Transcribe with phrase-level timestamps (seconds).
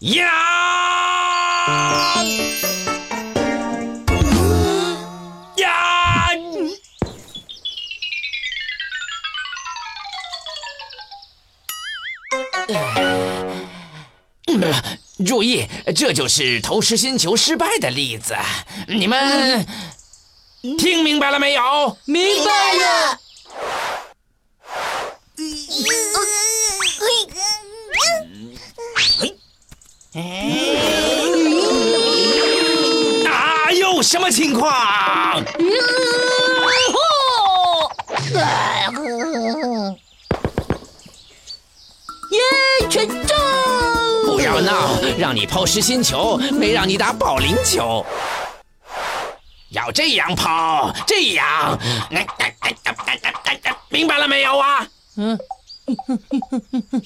[0.00, 0.26] 呀
[5.56, 6.28] 呀！
[15.24, 15.66] 注意，
[15.96, 18.36] 这就是投石心球失败的例子。
[18.86, 19.66] 你们
[20.76, 21.96] 听明白了没有？
[22.04, 23.20] 明白了。
[33.26, 35.44] 啊，有什么情况？
[42.30, 42.40] 耶，
[42.88, 43.18] 全中！
[44.24, 48.02] 不要闹，让你抛实心球，没让你打保龄球。
[49.70, 51.78] 要这样抛，这样，
[53.90, 54.88] 明白了没有啊？
[55.16, 55.38] 嗯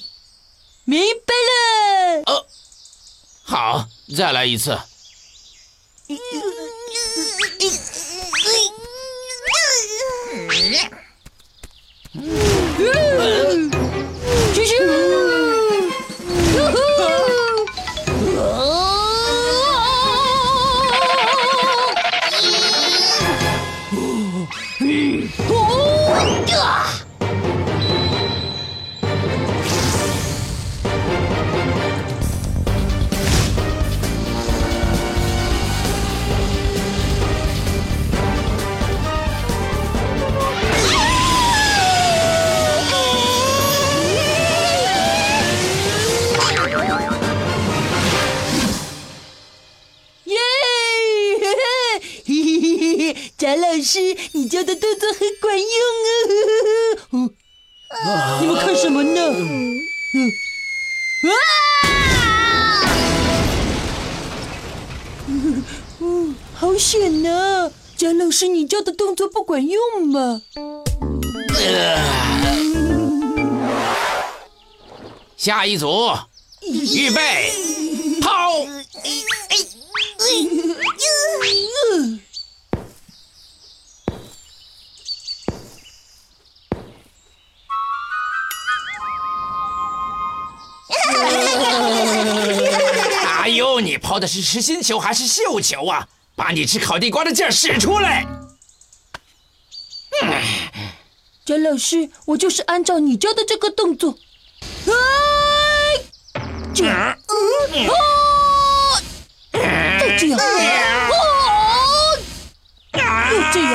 [0.85, 1.50] 明白了。
[4.15, 4.77] 再来一次。
[12.77, 13.70] 咻
[53.41, 55.67] 贾老师，你教的动作很管用
[57.23, 57.31] 哦。
[57.89, 59.19] 哦 你们看什么呢？
[60.13, 60.31] 嗯
[61.23, 61.33] 啊！
[66.01, 67.71] 嗯，好险呐！
[67.97, 70.43] 贾老师，你教的动作不管用嘛？
[75.35, 76.11] 下一组，
[76.61, 77.51] 预备，
[78.21, 78.59] 抛！
[78.59, 78.85] 哎
[93.71, 96.07] 呦，你抛的是实心球还是绣球啊？
[96.35, 98.25] 把你吃烤地瓜的劲儿使出来！
[101.45, 104.17] 贾老师，我就是按照你教的这个动作。
[104.87, 104.91] 哎，
[106.73, 107.93] 这样，哦，
[109.53, 109.59] 就
[110.17, 111.13] 这样，哦，
[112.93, 112.99] 就
[113.51, 113.71] 这样。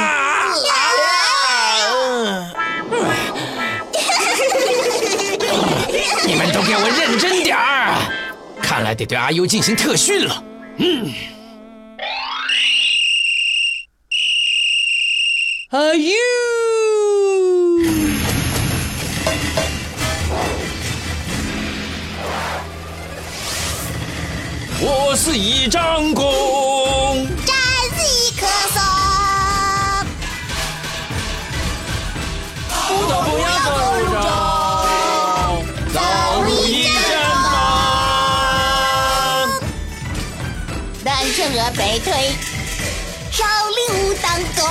[6.27, 8.26] 你们都给我认真点儿！
[8.67, 10.43] 看来得对阿优进行特训了。
[10.79, 11.13] 嗯，
[15.71, 16.11] 阿优，
[24.81, 26.27] 我是一张弓，
[41.67, 42.13] 单身鹅背推，
[43.33, 44.65] 少林武当功，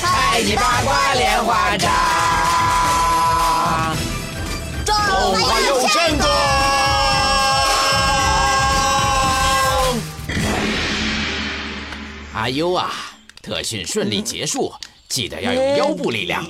[0.00, 1.90] 太极八卦莲花掌，
[4.84, 6.28] 中华有神功。
[12.34, 12.92] 阿优啊，
[13.40, 14.74] 特训顺利结束，
[15.08, 16.44] 记得要用腰部力量，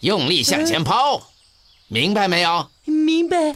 [0.00, 1.22] 用力向前抛，
[1.88, 2.70] 明白没有？
[2.84, 3.54] 明白。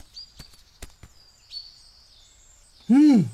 [2.89, 3.29] 嗯，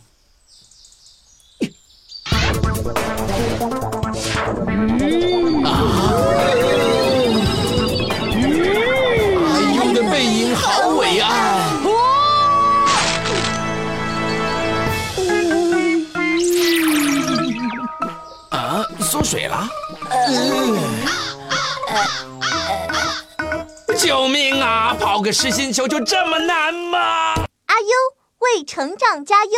[19.32, 19.67] 水了！
[23.96, 24.94] 救命啊！
[25.00, 27.32] 抛个实心球就这么难吗？
[27.64, 27.88] 阿优
[28.40, 29.50] 为成长加油。